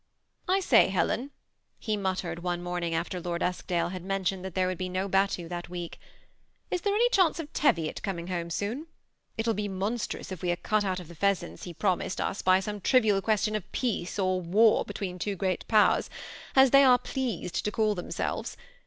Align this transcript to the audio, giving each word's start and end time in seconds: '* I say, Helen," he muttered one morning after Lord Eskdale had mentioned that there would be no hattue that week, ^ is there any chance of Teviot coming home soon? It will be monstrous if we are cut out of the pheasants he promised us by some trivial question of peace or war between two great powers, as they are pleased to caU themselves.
'* 0.27 0.47
I 0.55 0.61
say, 0.61 0.87
Helen," 0.87 1.29
he 1.77 1.95
muttered 1.95 2.39
one 2.41 2.63
morning 2.63 2.95
after 2.95 3.21
Lord 3.21 3.43
Eskdale 3.43 3.89
had 3.89 4.03
mentioned 4.03 4.43
that 4.43 4.55
there 4.55 4.65
would 4.65 4.79
be 4.79 4.89
no 4.89 5.07
hattue 5.07 5.47
that 5.49 5.69
week, 5.69 5.99
^ 6.01 6.03
is 6.71 6.81
there 6.81 6.95
any 6.95 7.07
chance 7.11 7.39
of 7.39 7.53
Teviot 7.53 8.01
coming 8.01 8.25
home 8.25 8.49
soon? 8.49 8.87
It 9.37 9.45
will 9.45 9.53
be 9.53 9.67
monstrous 9.67 10.31
if 10.31 10.41
we 10.41 10.49
are 10.49 10.55
cut 10.55 10.83
out 10.83 10.99
of 10.99 11.07
the 11.07 11.13
pheasants 11.13 11.65
he 11.65 11.73
promised 11.75 12.19
us 12.19 12.41
by 12.41 12.59
some 12.59 12.81
trivial 12.81 13.21
question 13.21 13.55
of 13.55 13.71
peace 13.73 14.17
or 14.17 14.41
war 14.41 14.83
between 14.83 15.19
two 15.19 15.35
great 15.35 15.67
powers, 15.67 16.09
as 16.55 16.71
they 16.71 16.83
are 16.83 16.97
pleased 16.97 17.63
to 17.63 17.71
caU 17.71 17.93
themselves. 17.93 18.57